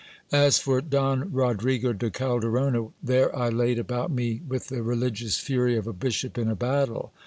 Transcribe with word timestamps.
As 0.33 0.57
for 0.57 0.81
Don 0.81 1.31
Rodrigo 1.31 1.93
de 1.93 2.09
Calderona, 2.09 2.91
there 3.03 3.35
I 3.37 3.49
laid 3.49 3.77
about 3.77 4.09
me 4.09 4.41
with 4.47 4.69
the 4.69 4.81
religious 4.81 5.37
fury 5.37 5.77
of 5.77 5.85
a 5.85 5.93
bishop 5.93 6.39
in 6.39 6.47
a 6.49 6.55
battle. 6.55 7.13